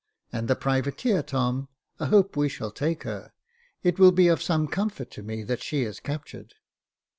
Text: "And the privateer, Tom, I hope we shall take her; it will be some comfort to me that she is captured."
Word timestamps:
"And 0.33 0.47
the 0.47 0.55
privateer, 0.55 1.21
Tom, 1.21 1.67
I 1.99 2.07
hope 2.07 2.35
we 2.35 2.49
shall 2.49 2.71
take 2.71 3.03
her; 3.03 3.33
it 3.83 3.99
will 3.99 4.11
be 4.11 4.35
some 4.37 4.67
comfort 4.67 5.11
to 5.11 5.21
me 5.21 5.43
that 5.43 5.61
she 5.61 5.83
is 5.83 5.99
captured." 5.99 6.55